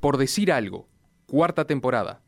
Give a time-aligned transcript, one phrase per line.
[0.00, 0.88] Por decir algo,
[1.26, 2.22] cuarta temporada.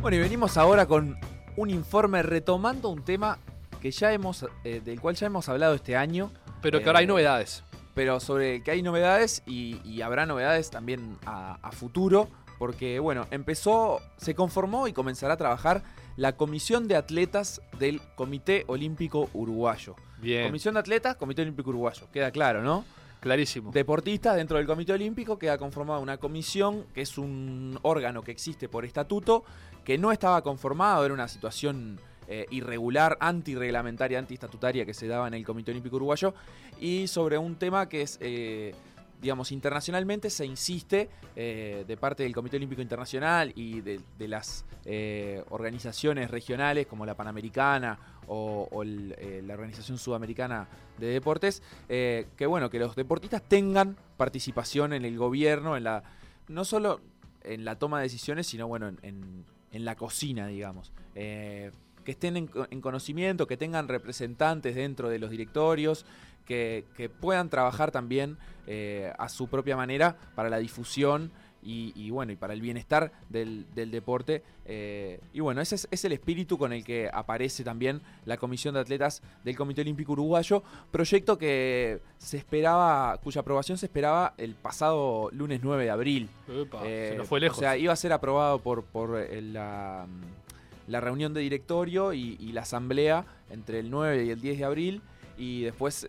[0.00, 1.18] Bueno, y venimos ahora con
[1.56, 3.38] un informe retomando un tema
[3.80, 6.30] que ya hemos, eh, del cual ya hemos hablado este año.
[6.62, 7.64] Pero que ahora hay Eh, novedades.
[7.94, 12.28] Pero sobre que hay novedades y, y habrá novedades también a, a futuro.
[12.58, 15.82] Porque, bueno, empezó, se conformó y comenzará a trabajar
[16.16, 19.96] la Comisión de Atletas del Comité Olímpico Uruguayo.
[20.18, 22.08] Bien, Comisión de Atletas, Comité Olímpico Uruguayo.
[22.12, 22.84] Queda claro, ¿no?
[23.20, 23.72] clarísimo.
[23.72, 28.68] Deportistas dentro del Comité Olímpico queda conformada una comisión que es un órgano que existe
[28.68, 29.44] por estatuto,
[29.84, 35.34] que no estaba conformado, era una situación eh, irregular, antirreglamentaria, antiestatutaria que se daba en
[35.34, 36.34] el Comité Olímpico Uruguayo,
[36.80, 38.74] y sobre un tema que es, eh,
[39.20, 45.42] digamos, internacionalmente se insiste eh, de parte del Comité Olímpico Internacional y de, las eh,
[45.50, 47.98] organizaciones regionales como la Panamericana
[48.28, 55.04] o, eh, la Organización Sudamericana de Deportes, que bueno, que los deportistas tengan participación en
[55.04, 56.02] el gobierno, en la
[56.48, 57.00] no solo
[57.42, 60.90] en la toma de decisiones, sino bueno, en, en- en la cocina, digamos.
[62.06, 66.06] Que estén en, co- en conocimiento, que tengan representantes dentro de los directorios,
[66.46, 71.30] que, que puedan trabajar también eh, a su propia manera para la difusión
[71.62, 74.44] y, y, bueno, y para el bienestar del, del deporte.
[74.66, 78.74] eh, y bueno, ese es, es el espíritu con el que aparece también la Comisión
[78.74, 84.54] de Atletas del Comité Olímpico Uruguayo, proyecto que se esperaba, cuya aprobación se esperaba el
[84.54, 86.28] pasado lunes 9 de abril.
[86.48, 87.58] Epa, Eh, se nos fue lejos.
[87.58, 90.06] O sea, iba a ser aprobado por, por la,
[90.86, 94.64] la reunión de directorio y, y la asamblea entre el 9 y el 10 de
[94.64, 95.02] abril.
[95.38, 96.08] Y después,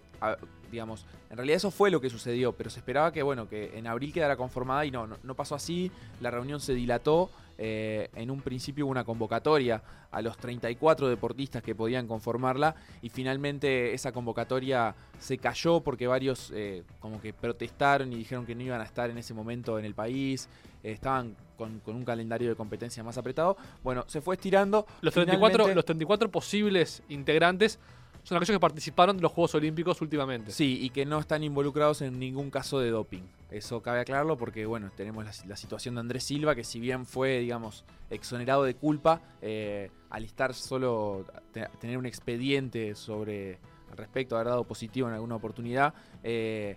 [0.72, 3.88] digamos, en realidad eso fue lo que sucedió, pero se esperaba que, bueno, que en
[3.88, 5.92] abril quedara conformada y no, no, no pasó así.
[6.22, 7.30] La reunión se dilató.
[7.58, 13.10] Eh, en un principio hubo una convocatoria a los 34 deportistas que podían conformarla y
[13.10, 18.62] finalmente esa convocatoria se cayó porque varios eh, como que protestaron y dijeron que no
[18.64, 20.48] iban a estar en ese momento en el país,
[20.84, 23.58] eh, estaban con, con un calendario de competencia más apretado.
[23.84, 24.86] Bueno, se fue estirando.
[25.02, 27.80] los, 34, finalmente- los 34 posibles integrantes
[28.28, 30.52] son aquellos que participaron de los Juegos Olímpicos últimamente.
[30.52, 33.22] Sí, y que no están involucrados en ningún caso de doping.
[33.50, 37.40] Eso cabe aclararlo porque, bueno, tenemos la, situación de Andrés Silva, que si bien fue,
[37.40, 43.60] digamos, exonerado de culpa, eh, al estar solo, te- tener un expediente sobre,
[43.92, 46.76] al respecto, haber dado positivo en alguna oportunidad, eh,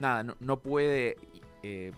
[0.00, 1.18] nada, no, no puede
[1.62, 1.92] eh,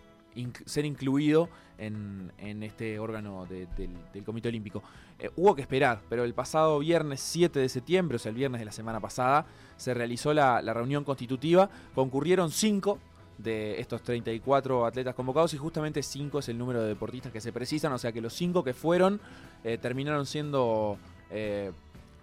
[0.66, 4.82] ser incluido en, este órgano de- del, Comité Olímpico.
[5.18, 8.60] Eh, hubo que esperar, pero el pasado viernes 7 de septiembre, o sea, el viernes
[8.60, 9.46] de la semana pasada,
[9.76, 11.70] se realizó la, reunión constitutiva.
[11.94, 12.98] Concurrieron 5
[13.38, 17.52] de estos 34 atletas convocados y justamente 5 es el número de deportistas que se
[17.52, 19.20] precisan, o sea que los 5 que fueron
[19.62, 20.98] eh, terminaron siendo
[21.30, 21.70] eh,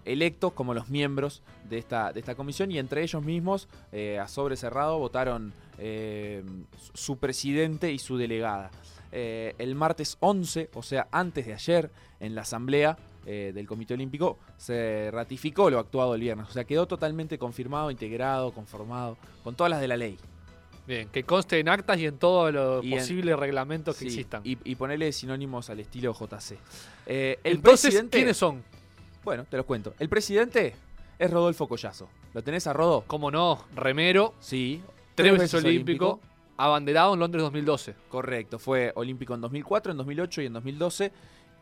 [0.04, 3.68] electos como los miembros de esta, comisión y entre ellos mismos,
[4.20, 6.42] a sobre cerrado, votaron eh,
[6.94, 8.70] su presidente y su delegada.
[9.12, 13.94] Eh, el martes 11, o sea, antes de ayer, en la asamblea eh, del Comité
[13.94, 16.48] Olímpico, se ratificó lo actuado el viernes.
[16.48, 20.18] O sea, quedó totalmente confirmado, integrado, conformado, con todas las de la ley.
[20.86, 24.42] Bien, que conste en actas y en todos los posibles reglamentos que Sí, existan.
[24.44, 26.58] Y, y ponerle sinónimos al estilo JC.
[27.06, 28.18] El Entonces, presidente.
[28.18, 28.62] ¿quiénes son?
[29.24, 29.94] Bueno, te los cuento.
[29.98, 30.74] El presidente
[31.18, 32.08] es Rodolfo Collazo.
[32.34, 33.02] ¿Lo tenés a Rodo?
[33.08, 33.64] ¿Cómo no?
[33.74, 34.80] Remero, Sí.
[35.16, 36.20] Tres veces olímpico,
[36.56, 37.94] abanderado en Londres 2012.
[38.08, 41.12] Correcto, fue olímpico en 2004, en 2008 y en 2012.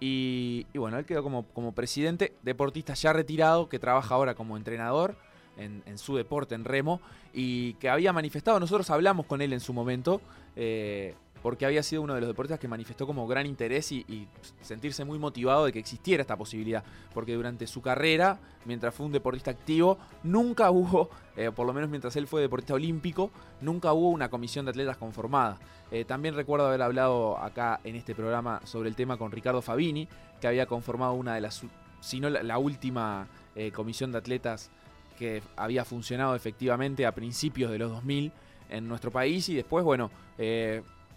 [0.01, 4.57] Y, y bueno, él quedó como, como presidente, deportista ya retirado, que trabaja ahora como
[4.57, 5.17] entrenador
[5.57, 7.01] en, en su deporte, en remo,
[7.33, 10.21] y que había manifestado, nosotros hablamos con él en su momento,
[10.57, 11.15] eh,
[11.45, 14.27] porque había sido uno de los deportistas que manifestó como gran interés y,
[14.63, 16.83] sentirse muy motivado de que existiera esta posibilidad,
[17.13, 21.91] porque durante su carrera, mientras fue un deportista activo, nunca hubo, eh, por lo menos
[21.91, 25.59] mientras él fue deportista olímpico, nunca hubo una comisión de atletas conformada.
[25.91, 30.09] Eh, también recuerdo haber hablado acá en este programa sobre el tema con Ricardo Fabini,
[30.41, 31.63] que había conformado una de las,
[32.01, 34.71] si no la, última eh, comisión de atletas
[35.19, 38.33] que había funcionado efectivamente a principios de los 2000
[38.71, 40.11] en nuestro país y después, bueno,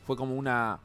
[0.07, 0.79] fue como una,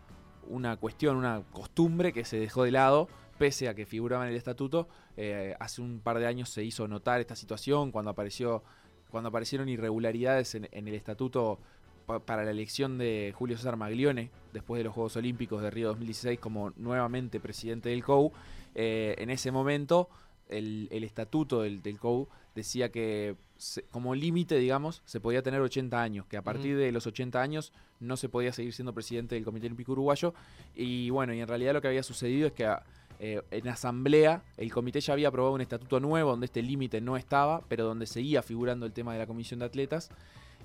[0.49, 3.09] una cuestión, una costumbre que se dejó de lado,
[3.39, 4.89] pese a que figuraba en el estatuto.
[5.17, 8.63] Eh, hace un par de años se hizo notar esta situación cuando apareció
[9.11, 11.59] cuando aparecieron irregularidades en, el estatuto
[12.07, 15.89] pa- para la elección de Julio César Maglione después de los Juegos Olímpicos de Río
[15.89, 18.33] 2016 como nuevamente presidente del COU.
[18.75, 20.09] Eh, en ese momento
[20.49, 25.61] el, el estatuto del, del COU decía que se- como límite, digamos, se podía tener
[25.61, 29.35] 80 años, que a partir de los 80 años no se podía seguir siendo presidente
[29.35, 30.35] del Comité Olímpico Uruguayo.
[30.75, 32.83] Y bueno, y en realidad lo que había sucedido es que a-
[33.21, 37.17] eh, en asamblea el comité ya había aprobado un estatuto nuevo donde este límite no
[37.17, 40.11] estaba, pero donde seguía figurando el tema de la comisión de atletas.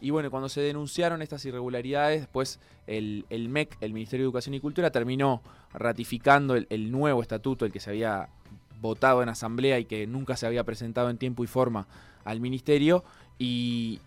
[0.01, 4.55] Y bueno, cuando se denunciaron estas irregularidades, después el, el MEC, el Ministerio de Educación
[4.55, 5.41] y Cultura, terminó
[5.73, 8.29] ratificando el, el nuevo estatuto, el que se había
[8.81, 11.87] votado en asamblea y que nunca se había presentado en tiempo y forma
[12.23, 13.03] al ministerio.
[13.39, 13.99] Y,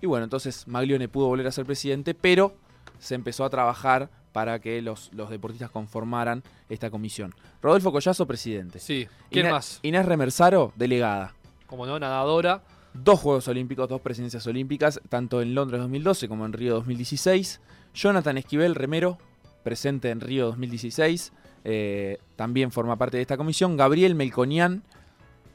[0.00, 2.54] y bueno, entonces Maglione pudo volver a ser presidente, pero
[2.98, 7.34] se empezó a trabajar para que los, los deportistas conformaran esta comisión.
[7.62, 8.78] Rodolfo Collazo, presidente.
[8.78, 9.08] Sí.
[9.30, 9.80] ¿Quién Inés, más?
[9.82, 11.34] Inés Remersaro, delegada.
[11.66, 12.62] Como no, nadadora.
[12.92, 17.60] Dos Juegos Olímpicos, dos presidencias olímpicas, tanto en Londres 2012 como en Río 2016.
[17.94, 19.18] Jonathan Esquivel, remero,
[19.62, 21.32] presente en Río 2016.
[21.68, 23.76] Eh, también forma parte de esta comisión.
[23.76, 24.84] Gabriel Melconian.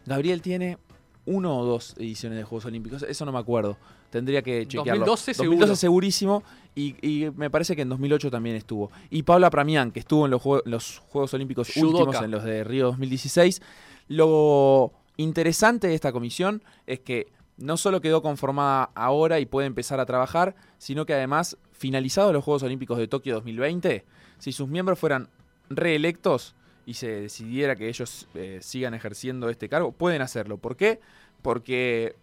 [0.05, 0.77] Gabriel tiene
[1.25, 3.77] uno o dos ediciones de Juegos Olímpicos, eso no me acuerdo.
[4.09, 5.05] Tendría que chequearlo.
[5.05, 5.51] 2012 seguro.
[5.51, 6.43] 2012 segurísimo
[6.75, 8.91] y, y me parece que en 2008 también estuvo.
[9.09, 12.87] Y Paula Pramián, que estuvo en los, los Juegos Olímpicos últimos, en los de Río
[12.87, 13.61] 2016.
[14.09, 20.01] Lo interesante de esta comisión es que no solo quedó conformada ahora y puede empezar
[20.01, 24.03] a trabajar, sino que además, finalizados los Juegos Olímpicos de Tokio 2020,
[24.39, 25.29] si sus miembros fueran
[25.75, 30.57] reelectos y se decidiera que ellos eh, sigan ejerciendo este cargo, pueden hacerlo.
[30.57, 30.99] ¿Por qué?
[31.41, 32.15] Porque,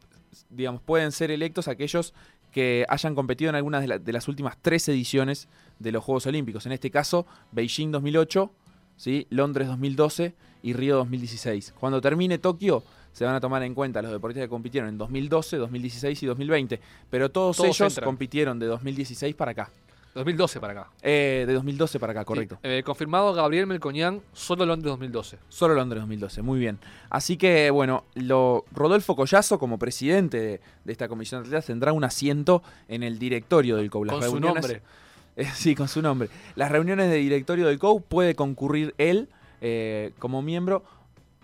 [0.50, 2.14] digamos, pueden ser electos aquellos
[2.52, 5.48] que hayan competido en algunas de, la- de las últimas tres ediciones
[5.78, 6.66] de los Juegos Olímpicos.
[6.66, 8.50] En este caso, Beijing 2008,
[8.96, 9.26] ¿sí?
[9.30, 11.74] Londres 2012 y Río 2016.
[11.78, 15.56] Cuando termine Tokio, se van a tomar en cuenta los deportistas que compitieron en 2012,
[15.56, 16.80] 2016 y 2020.
[17.10, 18.04] Pero todos, Todos ellos entran.
[18.06, 19.70] compitieron de 2016 para acá.
[20.18, 20.90] 2012 para acá.
[21.02, 22.56] Eh, de 2012 para acá, correcto.
[22.56, 25.38] Sí, eh, confirmado Gabriel Melcoñán, solo Londres 2012.
[25.48, 26.78] Solo Londres 2012, muy bien.
[27.08, 31.92] Así que, bueno, lo, Rodolfo Collazo, como presidente de, de esta comisión de atletas, tendrá
[31.92, 34.04] un asiento en el directorio del COU.
[34.04, 34.82] Las Con su nombre.
[35.38, 36.28] Eh, sí, con su nombre.
[36.56, 39.28] Las reuniones de directorio del COU puede concurrir él
[39.60, 40.82] eh, como miembro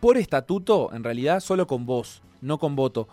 [0.01, 3.09] por estatuto, en realidad, solo con voz, no con voto.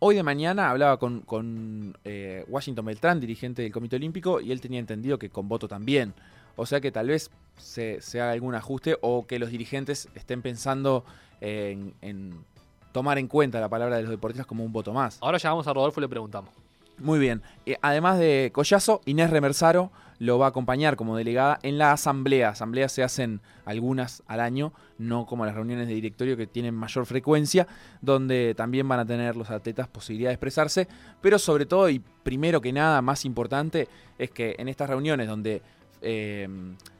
[0.00, 4.60] Hoy de mañana hablaba con, con, eh, Washington Beltrán, dirigente del Comité Olímpico, y él
[4.60, 6.14] tenía entendido que con voto también.
[6.54, 10.40] O sea que tal vez se, se haga algún ajuste o que los dirigentes estén
[10.40, 11.04] pensando
[11.40, 12.44] en, en
[12.92, 15.18] tomar en cuenta la palabra de los deportistas como un voto más.
[15.20, 16.67] Ahora llamamos a Rodolfo y le preguntamos.
[16.98, 17.42] Muy bien.
[17.66, 22.50] Eh, además de Collazo, Inés Remersaro lo va a acompañar como delegada en la asamblea.
[22.50, 27.06] Asambleas se hacen algunas al año, no como las reuniones de directorio que tienen mayor
[27.06, 27.68] frecuencia,
[28.02, 30.88] donde también van a tener los atletas posibilidad de expresarse.
[31.20, 35.62] Pero sobre todo, y primero que nada, más importante, es que en estas reuniones donde
[36.02, 36.48] eh,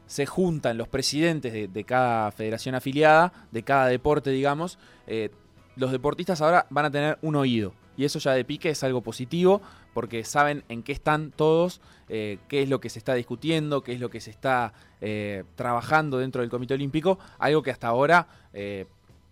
[0.07, 5.29] se juntan los presidentes de, cada federación afiliada, de cada deporte, digamos, eh,
[5.75, 7.73] los deportistas ahora van a tener un oído.
[7.99, 9.61] Y eso ya de pique es algo positivo
[9.93, 13.91] porque saben en qué están todos, eh, qué es lo que se está discutiendo, qué
[13.91, 18.27] es lo que se está eh, trabajando dentro del Comité Olímpico, algo que hasta ahora,
[18.53, 18.85] eh,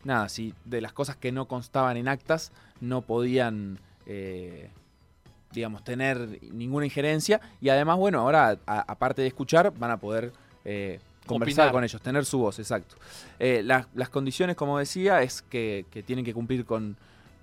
[0.03, 3.79] nada, si de las cosas que no constaban en actas no podían,
[5.53, 7.39] digamos, tener ninguna injerencia.
[7.61, 10.31] Y además, bueno, ahora, a- aparte de escuchar, van a poder
[10.65, 11.71] eh, conversar Opinar.
[11.73, 12.95] con ellos, tener su voz, exacto.
[13.39, 16.97] Eh, las, las condiciones, como decía, es que, que tienen que cumplir con,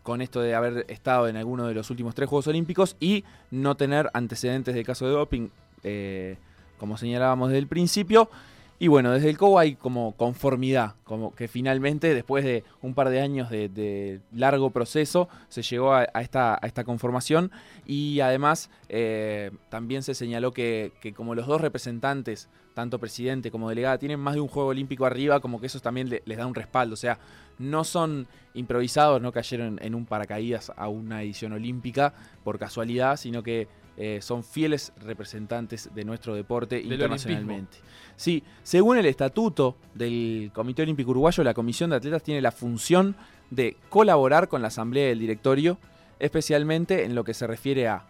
[0.04, 3.74] con esto de haber estado en alguno de los últimos tres Juegos Olímpicos y no
[3.74, 5.48] tener antecedentes de caso de doping,
[5.82, 6.36] eh,
[6.78, 8.30] como señalábamos desde el principio.
[8.78, 13.08] Y bueno, desde el COU hay como conformidad, como que finalmente, después de un par
[13.08, 17.50] de años de, largo proceso, se llegó a, esta, conformación
[17.86, 23.96] y además eh, también se señaló que como los dos representantes, tanto presidente como delegada,
[23.98, 26.54] tienen más de un juego olímpico arriba, como que eso también le- les da un
[26.54, 26.94] respaldo.
[26.94, 27.18] O sea,
[27.58, 32.12] no son improvisados, no cayeron en un paracaídas a una edición olímpica
[32.42, 37.78] por casualidad, sino que eh, son fieles representantes de nuestro deporte Del internacionalmente.
[38.16, 43.14] Sí, según el estatuto del Comité Olímpico Uruguayo, la Comisión de Atletas tiene la función
[43.50, 45.78] de colaborar con la Asamblea del Directorio,
[46.18, 48.04] especialmente en lo que se refiere a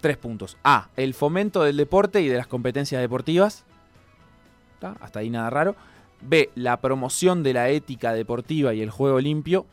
[0.00, 0.56] tres puntos.
[0.64, 3.64] A, el fomento del deporte y de las competencias deportivas.
[4.82, 5.76] Hasta ahí nada raro.
[6.20, 9.66] B, la promoción de la ética deportiva y el juego limpio.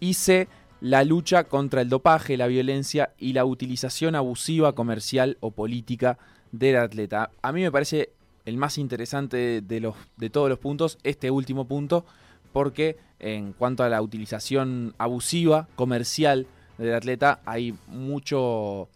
[0.00, 0.48] Y C,
[0.80, 6.18] la lucha contra el dopaje, la violencia y la utilización abusiva, comercial o política
[6.52, 7.30] del atleta.
[7.42, 8.10] A mí me parece
[8.44, 12.04] el más interesante de, de los, de todos los puntos, este último punto,
[12.52, 16.46] porque en cuanto a la utilización abusiva, comercial
[16.78, 18.88] del atleta, hay mucho,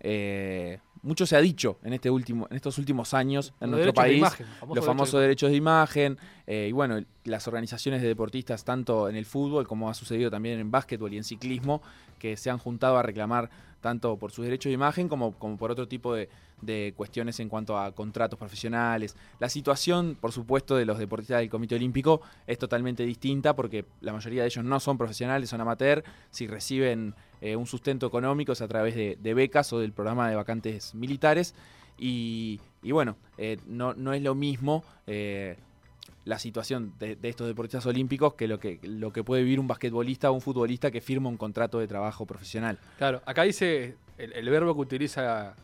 [0.00, 3.92] eh, mucho se ha dicho en este último, en estos últimos años en Los nuestro
[3.92, 8.02] derechos de país, imagen, los famosos de derechos de imagen, eh, y bueno, las organizaciones
[8.02, 11.82] de deportistas tanto en el fútbol como ha sucedido también en básquetbol y en ciclismo,
[12.18, 13.50] que se han juntado a reclamar
[13.80, 16.28] tanto por sus derechos de imagen como, como por otro tipo de,
[16.60, 19.16] de cuestiones en cuanto a contratos profesionales.
[19.38, 24.12] La situación, por supuesto, de los deportistas del Comité Olímpico es totalmente distinta porque la
[24.12, 28.60] mayoría de ellos no son profesionales, son amateur, si reciben eh, un sustento económico es
[28.60, 31.54] a través de, de becas o del programa de vacantes militares.
[31.98, 35.56] Y, y bueno, eh, no, no es lo mismo eh,
[36.24, 39.66] la situación de, de estos deportistas olímpicos que lo, que lo que puede vivir un
[39.66, 42.78] basquetbolista o un futbolista que firma un contrato de trabajo profesional.
[42.98, 45.56] Claro, acá dice, el, el verbo que utiliza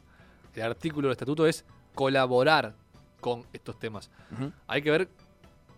[0.55, 1.65] el artículo del estatuto es
[1.95, 2.75] colaborar
[3.21, 4.11] con estos temas.
[4.67, 5.09] Hay que ver,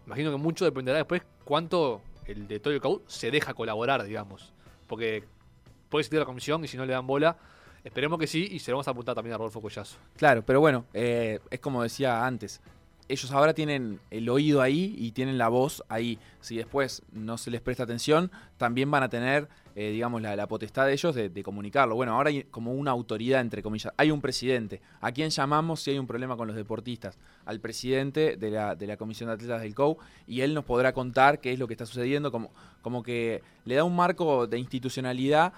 [0.06, 4.52] imagino que mucho dependerá después cuánto el de Toyo Cau se deja colaborar, digamos.
[4.86, 5.24] Porque
[5.88, 7.36] puede existir la comisión y si no le dan bola,
[7.84, 9.96] esperemos que sí y se lo vamos a apuntar también a Rodolfo Collazo.
[10.16, 12.60] Claro, pero bueno, eh, es como decía antes.
[13.08, 16.18] Ellos ahora tienen el oído ahí y tienen la voz ahí.
[16.40, 20.86] Si después no se les presta atención, también van a tener, eh, digamos, la, potestad
[20.86, 21.94] de ellos de, de comunicarlo.
[21.94, 23.92] Bueno, ahora hay como una autoridad, entre comillas.
[23.96, 24.80] Hay un presidente.
[25.00, 27.16] ¿A quién llamamos si hay un problema con los deportistas?
[27.44, 30.92] Al presidente de la, de la Comisión de Atletas del COU y él nos podrá
[30.92, 32.50] contar qué es lo que está sucediendo, como,
[32.82, 35.52] como que le da un marco de institucionalidad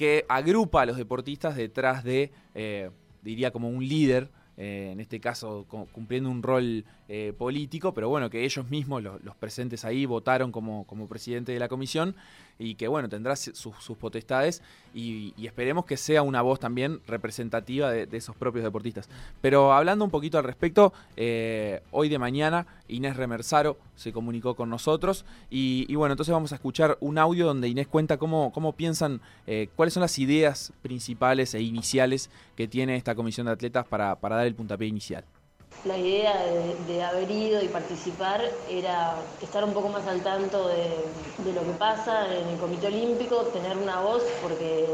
[0.00, 2.88] que agrupa a los deportistas detrás de, eh,
[3.20, 8.30] diría, como un líder, eh, en este caso cumpliendo un rol eh, político, pero bueno,
[8.30, 12.16] que ellos mismos, lo- los presentes ahí, votaron como, como presidente de la comisión
[12.60, 14.62] y que bueno, tendrá sus, potestades
[14.94, 19.08] y, esperemos que sea una voz también representativa de, esos propios deportistas.
[19.40, 24.68] Pero hablando un poquito al respecto, eh, hoy de mañana Inés Remersaro se comunicó con
[24.68, 28.74] nosotros y, y bueno, entonces vamos a escuchar un audio donde Inés cuenta cómo, cómo
[28.74, 33.86] piensan, eh, cuáles son las ideas principales e iniciales que tiene esta comisión de atletas
[33.86, 35.24] para, para dar el puntapié inicial.
[35.84, 36.34] La idea
[36.86, 41.06] de, haber ido y participar era estar un poco más al tanto de,
[41.42, 44.84] de lo que pasa en el Comité Olímpico, tener una voz, porque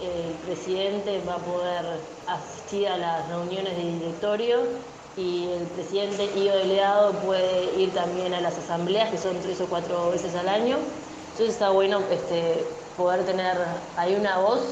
[0.00, 1.84] el presidente va a poder
[2.26, 4.60] asistir a las reuniones de directorio
[5.14, 9.60] y el presidente y o delegado puede ir también a las asambleas, que son tres
[9.60, 10.78] o cuatro veces al año.
[11.32, 12.64] Entonces está bueno este,
[12.96, 13.58] poder tener
[13.98, 14.62] ahí una voz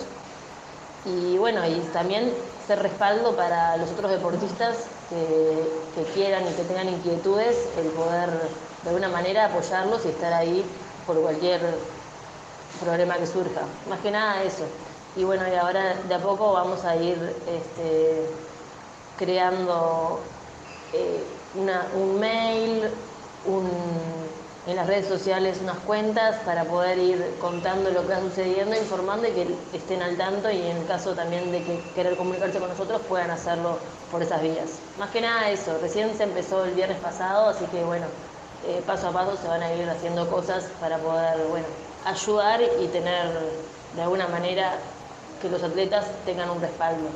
[1.04, 2.32] y bueno, y también
[2.66, 8.30] ser respaldo para los otros deportistas que, quieran y que tengan inquietudes, el poder
[8.82, 10.64] de alguna manera apoyarlos y estar ahí
[11.06, 11.60] por cualquier
[12.84, 13.62] problema que surja.
[13.88, 14.64] Más que nada eso.
[15.16, 18.30] Y bueno, y ahora de a poco vamos a ir este,
[19.16, 20.22] creando
[20.92, 21.24] eh,
[21.54, 22.90] una- un mail,
[23.44, 23.66] un,
[24.68, 29.26] en las redes sociales unas cuentas para poder ir contando lo que va sucediendo, informando
[29.26, 32.68] y que estén al tanto y en el caso también de que querer comunicarse con
[32.68, 33.78] nosotros puedan hacerlo
[34.12, 34.78] por esas vías.
[34.98, 38.04] Más que nada eso, recién se empezó el viernes pasado, así que bueno,
[38.66, 41.66] eh, paso a paso se van a ir haciendo cosas para poder, bueno,
[42.04, 43.26] ayudar y tener
[43.96, 44.74] de alguna manera
[45.40, 47.08] que los atletas tengan un respaldo.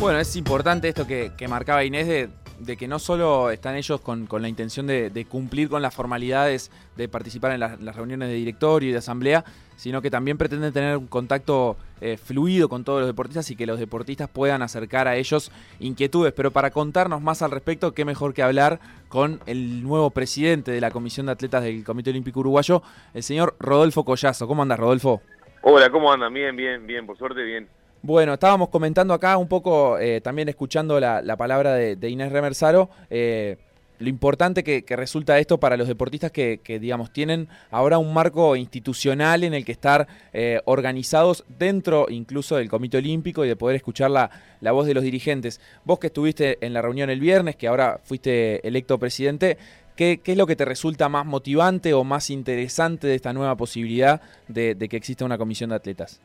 [0.00, 4.00] Bueno, es importante esto que, que marcaba Inés de, de que no solo están ellos
[4.00, 8.28] con, con la intención de, cumplir con las formalidades de participar en las, las reuniones
[8.28, 9.44] de directorio y de asamblea,
[9.76, 13.66] sino que también pretenden tener un contacto eh, fluido con todos los deportistas y que
[13.66, 16.32] los deportistas puedan acercar a ellos inquietudes.
[16.32, 20.80] Pero para contarnos más al respecto, qué mejor que hablar con el nuevo presidente de
[20.80, 22.82] la Comisión de Atletas del Comité Olímpico Uruguayo,
[23.14, 24.46] el señor Rodolfo Collazo.
[24.46, 25.22] ¿Cómo andas, Rodolfo?
[25.62, 26.32] Hola, ¿cómo andan?
[26.32, 27.68] Bien, bien, bien, por suerte, bien.
[28.02, 32.88] Bueno, estábamos comentando acá un poco, eh, también escuchando la, la palabra de, Inés Remersaro,
[33.10, 33.56] eh,
[33.98, 38.54] lo importante que, resulta esto para los deportistas que, que, digamos, tienen ahora un marco
[38.54, 43.76] institucional en el que estar eh, organizados dentro incluso del Comité Olímpico y de poder
[43.76, 45.60] escuchar la, la voz de los dirigentes.
[45.84, 49.56] Vos que estuviste en la reunión el viernes, que ahora fuiste electo presidente,
[49.96, 53.56] ¿Qué, ¿Qué, es lo que te resulta más motivante o más interesante de esta nueva
[53.56, 56.20] posibilidad de, que exista una comisión de atletas?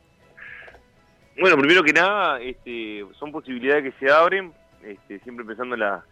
[1.39, 4.51] Bueno, primero que nada, este, son posibilidades que se abren,
[4.83, 6.03] este, siempre pensando en, la,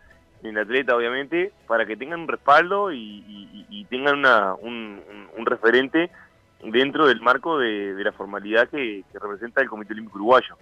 [0.44, 5.02] en el atleta, obviamente, para que tengan un respaldo y, tengan una, un,
[5.46, 6.12] referente
[6.64, 10.58] dentro del marco de, la formalidad que, representa el Comité Olímpico Uruguayo.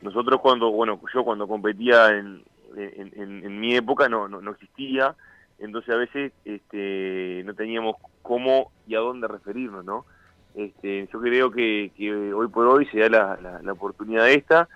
[0.00, 2.42] Nosotros cuando, bueno, yo cuando competía en,
[2.76, 5.14] en, mi época no, no, no existía,
[5.58, 10.06] entonces a veces este, no teníamos cómo y a dónde referirnos, ¿no?
[10.54, 11.90] Este, yo creo que,
[12.34, 14.68] hoy por hoy se da la, la, la oportunidad esta,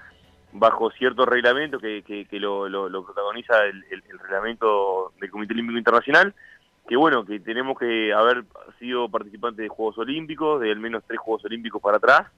[0.54, 2.69] bajo cierto reglamento que, que, que lo,
[3.04, 3.83] protagoniza el,
[4.21, 6.35] reglamento del Comité Olímpico Internacional,
[6.88, 8.45] que bueno, que tenemos que haber
[8.78, 12.31] sido participantes de Juegos Olímpicos, de al menos tres Juegos Olímpicos para atrás,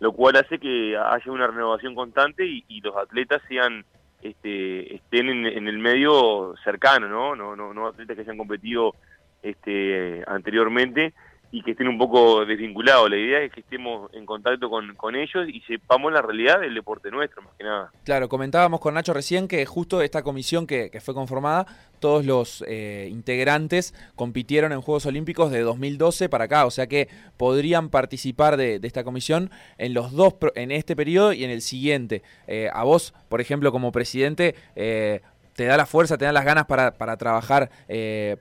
[0.00, 3.84] lo cual hace que haya una renovación constante y, y los atletas sean
[4.20, 7.34] este, estén en, en, el medio cercano, ¿no?
[7.34, 8.94] No, no, no atletas que hayan competido
[9.42, 11.14] este, anteriormente
[11.52, 13.10] y que estén un poco desvinculados.
[13.10, 16.74] La idea es que estemos en contacto con, con, ellos y sepamos la realidad del
[16.74, 17.92] deporte nuestro, más que nada.
[18.04, 21.66] Claro, comentábamos con Nacho recién que justo esta comisión que, que fue conformada,
[22.00, 27.08] todos los eh, integrantes compitieron en Juegos Olímpicos de 2012 para acá, o sea que
[27.36, 31.60] podrían participar de, de esta comisión en los dos, en este periodo y en el
[31.60, 32.22] siguiente.
[32.46, 35.20] Eh, a vos, por ejemplo, como presidente, eh,
[35.54, 37.70] ¿te da la fuerza, te da las ganas para, para trabajar,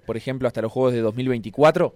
[0.06, 1.94] por ejemplo, hasta los Juegos de 2024?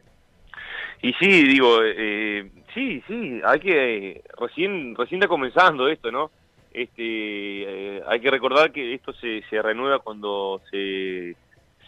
[1.02, 6.32] Y sí, digo, eh, sí, sí, hay que, recién, recién está comenzando esto, ¿no?
[6.74, 11.36] Este, eh, hay que recordar que esto se, se renueva cuando se,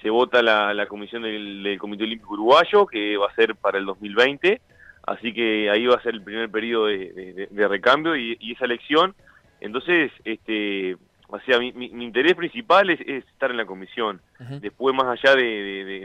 [0.01, 3.79] se vota la, la comisión del, del, Comité Olímpico Uruguayo, que va a ser para
[3.79, 4.61] el 2020,
[5.05, 8.53] así que ahí va a ser el primer periodo de, de, de recambio y, y,
[8.53, 9.13] esa elección.
[9.59, 10.95] Entonces, este,
[11.27, 14.21] o sea, mi, mi, mi interés principal es, es, estar en la comisión.
[14.39, 14.59] Uh -huh.
[14.61, 15.43] Después, más allá de,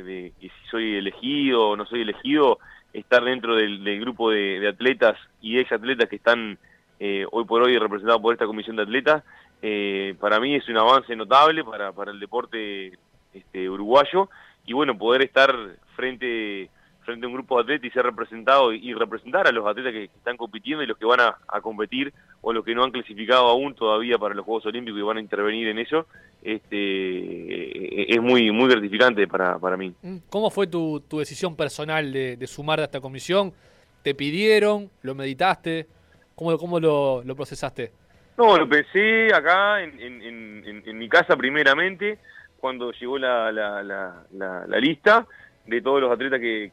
[0.03, 2.59] de, si soy elegido o no soy elegido,
[2.93, 6.59] estar dentro del, grupo de, de, atletas y ex atletas que están
[7.01, 9.25] eh, hoy por hoy representados por esta comisión de atletas,
[9.63, 12.99] eh, para mí es un avance notable para, para el deporte
[13.33, 14.29] este, uruguayo
[14.67, 15.55] y bueno, poder estar
[15.97, 16.71] frente
[17.05, 20.05] frente a un grupo de atletas y ser representado y representar a los atletas que
[20.05, 23.49] están compitiendo y los que van a, a, competir o los que no han clasificado
[23.49, 26.07] aún todavía para los Juegos Olímpicos y van a intervenir en ello,
[26.43, 29.95] este, es muy muy gratificante para, para mí.
[30.03, 33.53] Mm, ¿Cómo fue tu, tu decisión personal de, de sumar a esta comisión?
[34.03, 34.91] ¿Te pidieron?
[35.03, 35.87] ¿Lo meditaste?
[36.35, 37.93] ¿Cómo, cómo lo, lo procesaste?
[38.37, 42.19] No, lo pensé acá en, en, en, en mi casa primeramente,
[42.59, 44.25] cuando llegó la, la, la,
[44.67, 45.27] la lista
[45.67, 46.71] de todos los atletas que,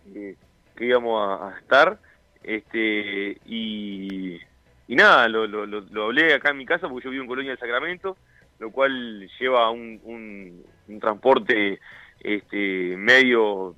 [0.76, 2.00] que, íbamos a, estar.
[2.44, 4.40] Este, y,
[4.88, 7.30] y nada, lo, lo, lo, lo, hablé acá en mi casa porque yo vivo en
[7.30, 8.18] Colonia del Sacramento,
[8.60, 11.80] lo cual lleva un, un, un transporte
[12.20, 13.76] este, medio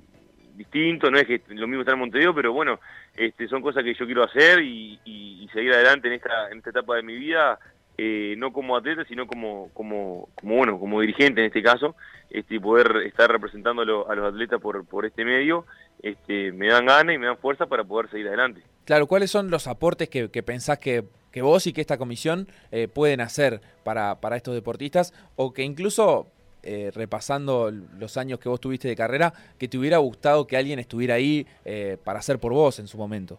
[0.54, 2.78] distinto, no es que lo mismo está en Montevideo, pero bueno,
[3.16, 6.58] este, son cosas que yo quiero hacer y, y, y seguir adelante en esta, en
[6.58, 7.58] esta etapa de mi vida,
[7.98, 11.94] eh, no como atleta, sino como, como, como, bueno, como dirigente en este caso,
[12.30, 15.66] este, y poder estar representando a, lo, a, los atletas por, por este medio,
[16.02, 18.62] este, me dan ganas y me dan fuerza para poder seguir adelante.
[18.84, 22.48] Claro, ¿cuáles son los aportes que, que pensás que, que, vos y que esta comisión
[22.70, 26.26] eh, pueden hacer para, para estos deportistas o que incluso
[26.64, 30.78] eh, repasando los años que vos tuviste de carrera, que te hubiera gustado que alguien
[30.78, 33.38] estuviera ahí eh, para hacer por vos en su momento?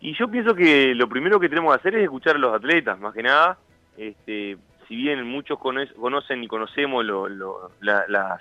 [0.00, 2.98] Y yo pienso que lo primero que tenemos que hacer es escuchar a los atletas,
[3.00, 3.58] más que nada.
[3.96, 4.56] Este,
[4.86, 8.40] si bien muchos conocen y conocemos lo, lo, la, las,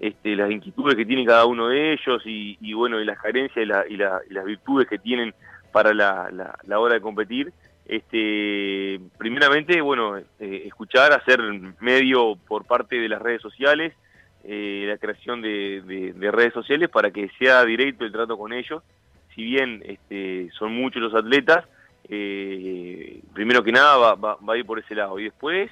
[0.00, 3.64] este, las inquietudes que tiene cada uno de ellos y, y bueno, y las carencias
[3.64, 5.34] y, la, y, la, y, las virtudes que tienen
[5.72, 6.28] para la,
[6.66, 7.52] la hora de competir,
[7.86, 11.40] este, primeramente, bueno, eh, escuchar, hacer
[11.80, 13.92] medio por parte de las redes sociales,
[14.44, 18.82] eh, la creación de, de, redes sociales para que sea directo el trato con ellos.
[19.34, 21.64] Si bien este, son muchos los atletas,
[22.08, 25.18] eh, primero que nada va, va, va, a ir por ese lado.
[25.18, 25.70] Y después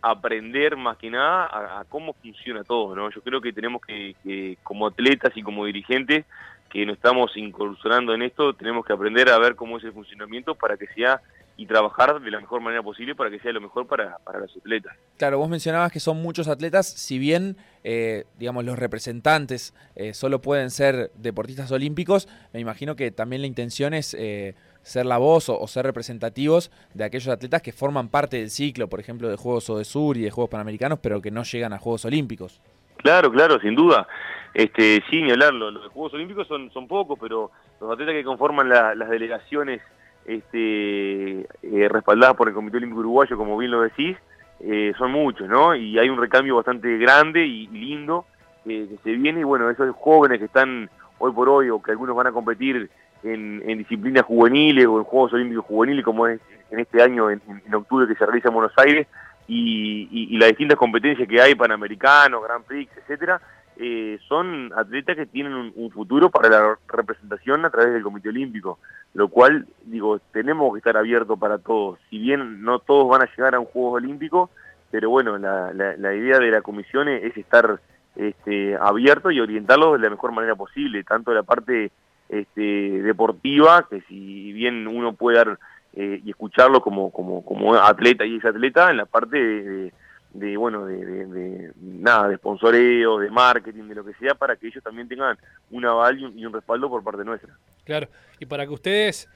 [0.00, 3.10] aprender más que nada a, cómo funciona todo, ¿no?
[3.10, 6.24] Yo creo que tenemos que, que, como atletas y como dirigentes,
[6.70, 10.54] que nos estamos incursionando en esto, tenemos que aprender a ver cómo es el funcionamiento
[10.54, 11.20] para que sea
[11.58, 14.56] y trabajar de la mejor manera posible para que sea lo mejor para, para los
[14.56, 14.96] atletas.
[15.16, 20.40] Claro, vos mencionabas que son muchos atletas, si bien, eh, digamos, los representantes eh, solo
[20.40, 25.48] pueden ser deportistas olímpicos, me imagino que también la intención es eh, ser la voz
[25.48, 29.36] o, o, ser representativos de aquellos atletas que forman parte del ciclo, por ejemplo, de
[29.36, 32.62] Juegos Odesur y de Juegos Panamericanos, pero que no llegan a Juegos Olímpicos.
[32.98, 34.06] Claro, claro, sin duda.
[34.54, 38.68] Este, sin hablar, los, los Juegos Olímpicos son, son pocos, pero los atletas que conforman
[38.68, 39.82] la, las delegaciones
[40.28, 44.14] este, eh, respaldadas por el Comité Olímpico Uruguayo, como bien lo decís,
[44.60, 45.74] eh, son muchos, ¿no?
[45.74, 48.26] Y hay un recambio bastante grande y, lindo
[48.66, 51.92] eh, que se viene, y bueno, esos jóvenes que están hoy por hoy, o que
[51.92, 52.90] algunos van a competir
[53.22, 57.74] en, disciplinas juveniles o en Juegos Olímpicos Juveniles, como es en este año, en, en
[57.74, 59.06] octubre, que se realiza en Buenos Aires,
[59.46, 63.40] y, y, las distintas competencias que hay, Panamericanos, Grand Prix, etcétera,
[63.80, 68.80] eh, son atletas que tienen un, futuro para la representación a través del Comité Olímpico,
[69.14, 71.98] lo cual, digo, tenemos que estar abiertos para todos.
[72.10, 74.50] Si bien no todos van a llegar a un Juegos Olímpicos,
[74.90, 77.80] pero bueno, la, la, la idea de la comisión es, estar
[78.16, 81.92] este, abierto y orientarlos de la mejor manera posible, tanto la parte
[82.28, 82.60] este,
[83.02, 85.58] deportiva, que si bien uno puede dar
[85.94, 89.92] eh, y escucharlo como, como, como atleta y es atleta, en la parte de
[90.34, 94.68] de bueno de, de, nada de sponsoreo de marketing de lo que sea para que
[94.68, 95.38] ellos también tengan
[95.70, 99.28] un aval y un, respaldo por parte nuestra claro y para que ustedes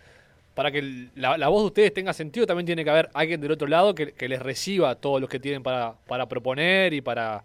[0.55, 3.53] para que la, la voz de ustedes tenga sentido, también tiene que haber alguien del
[3.53, 7.43] otro lado que, que les reciba todos los que tienen para, para proponer y para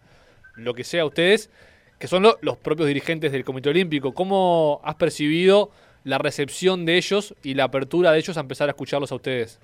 [0.56, 1.50] lo que sea ustedes,
[2.00, 4.14] que son lo- los propios dirigentes del Comité Olímpico.
[4.14, 5.72] ¿Cómo has percibido
[6.04, 9.58] la recepción de ellos y la apertura de ellos a empezar a escucharlos a ustedes?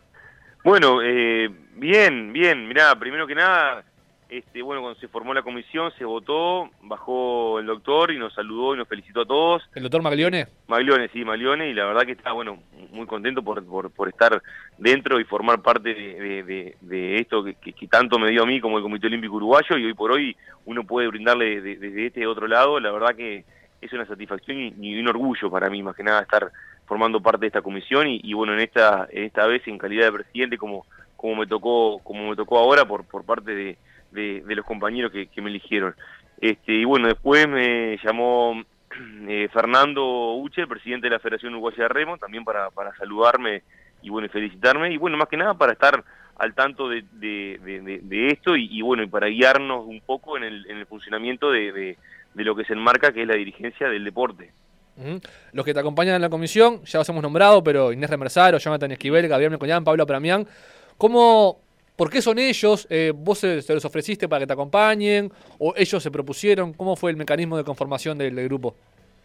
[0.64, 2.68] Bueno, eh, bien, bien.
[2.68, 3.84] Mirá, primero que nada,
[4.30, 8.74] este, bueno, cuando se formó la comisión, se votó, bajó el doctor y nos saludó
[8.74, 9.64] y nos felicitó a todos.
[9.76, 10.48] ¿El doctor Maglione?
[10.68, 12.60] Maglione, sí, Maglione, y la verdad que está, bueno,
[12.92, 14.42] muy contento por, por, por estar
[14.78, 18.44] dentro y formar parte de, de- de- de esto que, que- que tanto me dio
[18.44, 21.76] a mí como el Comité Olímpico Uruguayo y hoy por hoy uno puede brindarle de-
[21.76, 23.44] desde este otro lado, la verdad que
[23.82, 26.50] es una satisfacción y, y un orgullo para mí, más que nada, estar
[26.94, 30.12] formando parte de esta comisión y, bueno, en esta, en esta vez en calidad de
[30.12, 33.78] presidente como, como me tocó, como me tocó ahora por, por parte de,
[34.12, 35.96] de- los compañeros que, me eligieron.
[36.40, 38.62] Este, y bueno, después me llamó
[39.28, 43.64] eh, Fernando Uche, presidente de la Federación Uruguaya de Remo, también para, para saludarme
[44.04, 46.04] y bueno, felicitarme, y bueno, más que nada para estar
[46.36, 50.78] al tanto de, de- esto y, bueno, y para guiarnos un poco en el, en
[50.78, 51.98] el funcionamiento de
[52.36, 54.52] lo que se enmarca, que es la dirigencia del deporte.
[55.52, 58.92] Los que te acompañan en la comisión, ya los hemos nombrado, pero Inés Remersaro, Jonathan
[58.92, 60.48] Esquivel, Gabriel Mecoñán, Pablo Pramián,
[60.98, 61.60] ¿cómo,
[61.96, 62.88] ¿por qué son ellos?
[62.90, 65.32] Eh, ¿Vos se, los ofreciste para que te acompañen?
[65.58, 66.74] ¿O ellos se propusieron?
[66.74, 68.76] ¿Cómo fue el mecanismo de conformación del, grupo?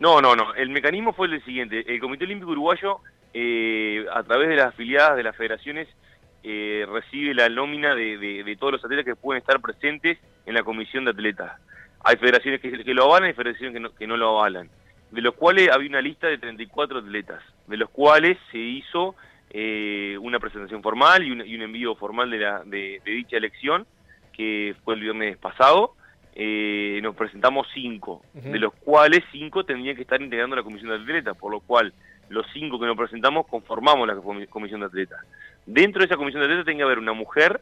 [0.00, 0.54] No, no, no.
[0.54, 1.84] El mecanismo fue el siguiente.
[1.86, 3.00] El Comité Olímpico Uruguayo,
[3.34, 5.88] eh, a través de las afiliadas de las federaciones,
[6.44, 11.04] eh, recibe la nómina de, todos los atletas que pueden estar presentes en la comisión
[11.04, 11.60] de atletas.
[12.04, 14.70] Hay federaciones que, lo avalan y federaciones que no lo avalan.
[15.10, 19.14] De los cuales había una lista de 34 atletas, de los cuales se hizo
[19.50, 23.36] eh, una presentación formal y un, y un envío formal de, la, de, de dicha
[23.38, 23.86] elección,
[24.32, 25.94] que fue el viernes pasado.
[26.40, 30.96] Eh, nos presentamos cinco, de los cuales cinco tendrían que estar integrando la comisión de
[31.02, 31.92] atletas, por lo cual
[32.28, 35.18] los cinco que nos presentamos conformamos la comi- comisión de atletas.
[35.66, 37.60] Dentro de esa comisión de atletas tiene que haber una mujer,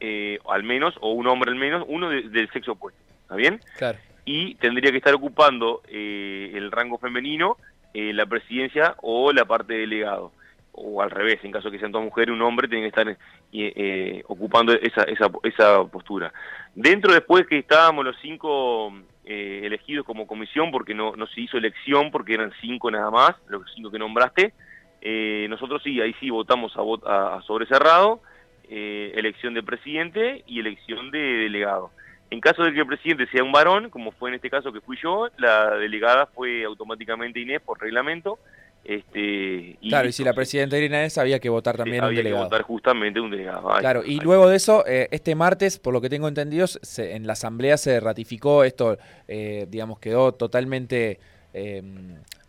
[0.00, 3.60] eh, al menos, o un hombre al menos, uno de- del sexo opuesto, ¿está bien?
[3.76, 3.98] Claro.
[4.24, 7.56] Y tendría que estar ocupando eh, el rango femenino,
[7.92, 10.32] eh, la presidencia o la parte de delegado.
[10.76, 13.16] O al revés, en caso que sean dos mujeres, un hombre tiene que estar eh,
[13.52, 16.32] eh, ocupando esa, esa, esa postura.
[16.74, 18.92] Dentro después que estábamos los cinco
[19.24, 23.36] eh, elegidos como comisión, porque no, no se hizo elección, porque eran cinco nada más,
[23.46, 24.52] los cinco que nombraste,
[25.00, 28.20] eh, nosotros sí, ahí sí votamos a, a, a sobre cerrado,
[28.68, 31.90] elección de presidente y elección de delegado.
[32.34, 34.80] En caso de que el presidente sea un varón, como fue en este caso que
[34.80, 38.40] fui yo, la delegada fue automáticamente Inés por reglamento.
[38.82, 42.22] Este, Claro, y si la presidenta era Inés, había que votar también un había que
[42.24, 42.44] delegado.
[42.44, 43.68] votar justamente un delegado.
[43.78, 47.26] Claro, y luego de eso, eh, este martes, por lo que tengo entendido, se- en
[47.26, 51.18] la asamblea se ratificó esto, eh, digamos, quedó totalmente
[51.54, 51.82] eh,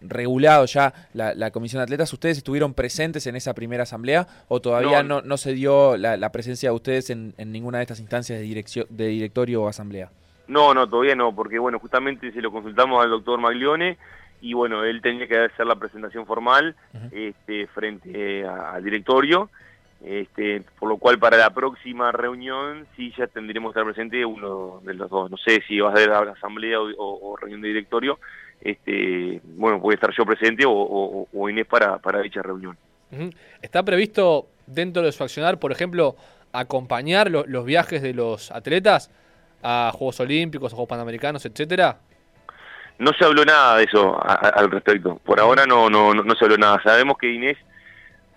[0.01, 2.11] regulado ya la, la comisión de atletas.
[2.13, 5.27] ¿Ustedes estuvieron presentes en esa primera asamblea o todavía no, No.
[5.27, 8.43] no se dio la, la presencia de ustedes en, en ninguna de estas instancias de,
[8.45, 10.09] dirección, de directorio o asamblea?
[10.47, 13.97] No, no, todavía no, porque bueno, justamente se lo consultamos al doctor Maglione
[14.41, 16.75] y bueno, él tenía que hacer la presentación formal
[17.11, 19.49] este, frente eh, al directorio,
[20.03, 24.81] este, por lo cual para la próxima reunión sí ya tendremos que estar presente uno
[24.83, 25.31] de los dos.
[25.31, 28.19] No sé si va a ser la asamblea o, o- o reunión de directorio,
[28.65, 32.75] este, bueno, puede estar yo presente o, o- o Inés para, para dicha reunión.
[33.61, 36.15] ¿Está previsto dentro de su accionar, por ejemplo,
[36.51, 39.11] acompañar lo- los viajes de los atletas
[39.61, 41.97] a Juegos Olímpicos, a Juegos Panamericanos, etcétera?
[42.97, 45.19] No se habló nada de eso a- a- al respecto.
[45.23, 46.81] Por ahora no, no, no, no se habló nada.
[46.83, 47.57] Sabemos que Inés,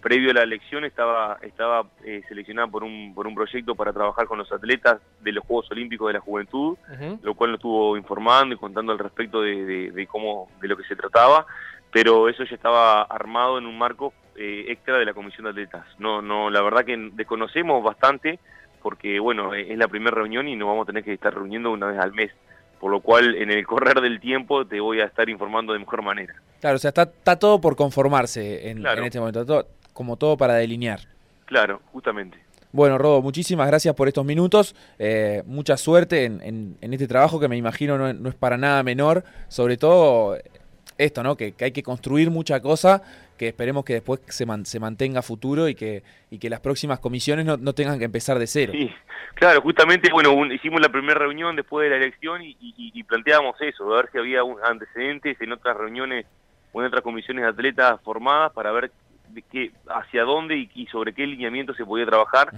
[0.00, 4.26] previo a la elección, estaba, estaba eh, seleccionada por un, por un proyecto para trabajar
[4.26, 6.76] con los atletas de los Juegos Olímpicos de la Juventud,
[7.22, 10.76] lo cual nos estuvo informando y contando al respecto de, de- de cómo, de lo
[10.76, 11.46] que se trataba,
[11.90, 15.84] pero eso ya estaba armado en un marco eh, extra de la Comisión de Atletas.
[15.98, 18.38] No, no, la verdad que desconocemos bastante,
[18.82, 21.72] porque bueno, eh, es la primera reunión y nos vamos a tener que estar reuniendo
[21.72, 22.30] una vez al mes,
[22.78, 26.02] por lo cual en el correr del tiempo te voy a estar informando de mejor
[26.02, 26.34] manera.
[26.60, 29.00] Claro, o sea, está, está todo por conformarse en, Claro.
[29.00, 29.66] en este momento, todo-
[29.98, 31.00] como todo para delinear.
[31.44, 32.38] Claro, justamente.
[32.70, 34.76] Bueno, Rodo, muchísimas gracias por estos minutos.
[35.00, 38.56] eh, mucha suerte en, en- en este trabajo que me imagino no, no es para
[38.56, 39.24] nada menor.
[39.48, 40.42] Sobre todo eh,
[40.98, 41.36] esto, ¿no?
[41.36, 43.02] Que, que hay que construir mucha cosa,
[43.36, 47.00] que esperemos que después se, man- se mantenga futuro y que, y que las próximas
[47.00, 48.72] comisiones no, no tengan que empezar de cero.
[48.76, 48.88] Sí,
[49.34, 53.02] claro, justamente, bueno, un- hicimos la primera reunión después de la elección y, y- y
[53.02, 56.24] planteábamos eso, a ver si había un- antecedentes en otras reuniones
[56.72, 58.92] o en otras comisiones de atletas formadas para ver
[59.38, 62.50] de qué, hacia dónde y, y sobre qué lineamiento se podía trabajar.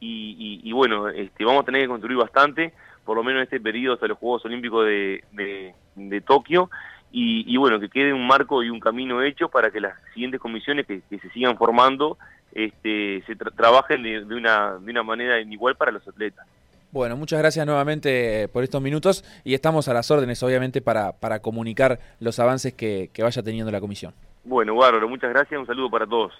[0.00, 2.72] Y, y- y bueno, este, vamos a tener que construir bastante,
[3.04, 6.70] por lo menos en este periodo hasta los Juegos Olímpicos de, de- de Tokio.
[7.12, 10.86] y, bueno, que quede un marco y un camino hecho para que las siguientes comisiones
[10.86, 12.18] que, que se sigan formando
[12.52, 16.46] este, se tra- trabajen de, de una, de una manera igual para los atletas.
[16.92, 21.12] Bueno, muchas gracias nuevamente eh, por estos minutos y estamos a las órdenes, obviamente, para,
[21.12, 24.12] para comunicar los avances que, que vaya teniendo la comisión.
[24.46, 26.32] Bueno, bárbaro, muchas gracias, un saludo para todos.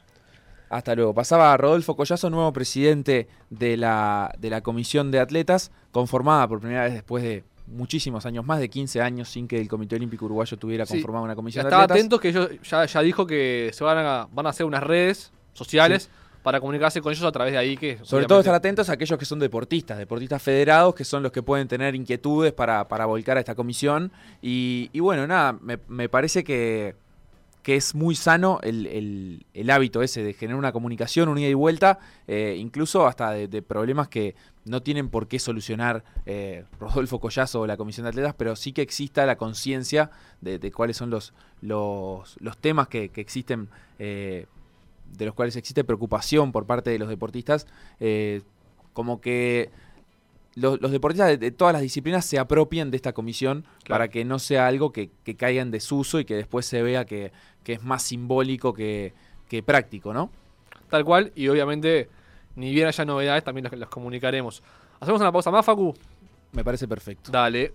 [0.68, 1.14] Hasta luego.
[1.14, 6.84] Pasaba Rodolfo Collazo, nuevo presidente de la, de la Comisión de Atletas, conformada por primera
[6.84, 10.56] vez después de muchísimos años, más de 15 años, sin que el Comité Olímpico Uruguayo
[10.56, 10.94] tuviera Sí.
[10.94, 12.00] conformada una comisión de estaba atletas.
[12.00, 15.32] atentos que ellos ya, ya dijo que se van a, van a hacer unas redes
[15.52, 16.10] sociales
[16.42, 19.18] para comunicarse con ellos a través de ahí que Sobre todo estar atentos a aquellos
[19.18, 23.36] que son deportistas, deportistas federados, que son los que pueden tener inquietudes para, para volcar
[23.36, 24.12] a esta comisión.
[24.42, 26.94] Y, y bueno, nada, me, me parece que,
[27.66, 28.86] que es muy sano el,
[29.52, 31.98] el- hábito ese de generar una comunicación, un ida y vuelta,
[32.28, 37.66] eh, incluso hasta de, problemas que no tienen por qué solucionar eh, Rodolfo Collazo o
[37.66, 42.36] la Comisión de Atletas, pero sí que exista la conciencia de, cuáles son los, los,
[42.38, 43.68] los temas que, existen.
[43.98, 44.46] eh,
[45.18, 47.66] de los cuales existe preocupación por parte de los deportistas,
[48.92, 49.70] como que
[50.56, 54.24] lo- los deportistas de, de todas las disciplinas se apropien de esta comisión para que
[54.24, 57.30] no sea algo que, que caiga en desuso y que después se vea que,
[57.62, 59.14] que es más simbólico que,
[59.48, 60.30] que práctico, ¿no?
[60.90, 62.08] Tal cual, y obviamente,
[62.56, 64.62] ni bien haya novedades, también las, las comunicaremos.
[64.98, 65.94] ¿Hacemos una pausa más, Facu?
[66.52, 67.30] Me parece perfecto.
[67.30, 67.72] Dale.